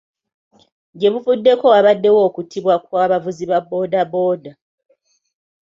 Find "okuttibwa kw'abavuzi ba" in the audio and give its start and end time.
2.27-3.59